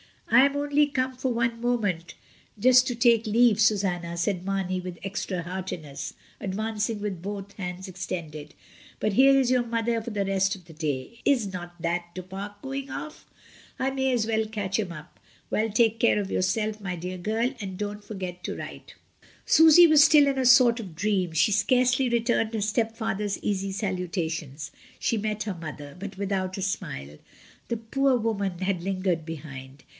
[0.33, 2.15] "I am only come, for one moment,
[2.57, 3.27] just to take 142 MRS.
[3.27, 3.35] DYMOND.
[3.35, 3.61] leave,
[4.13, 8.55] Susanna," said Mamey, with extra heartiness, advancing with both hands extended;
[8.99, 11.19] "but here is your mother for the rest of the day.
[11.25, 13.29] Is not that Du Pare going off?
[13.77, 15.19] I may as well catch him up.
[15.51, 18.95] Well, take care of yourself, my dear girl, and don't forget to write."
[19.45, 24.71] Susy was still in a sort of dream; she scarcely retimied her stepfather's easy salutations.
[24.97, 27.19] She met her mother, but without a smile.
[27.67, 29.83] The poor woman had lingered behind.